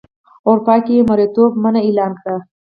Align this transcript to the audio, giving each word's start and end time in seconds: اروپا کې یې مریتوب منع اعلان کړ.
اروپا 0.47 0.75
کې 0.85 0.93
یې 0.97 1.07
مریتوب 1.09 1.51
منع 1.63 1.81
اعلان 1.85 2.11
کړ. 2.21 2.35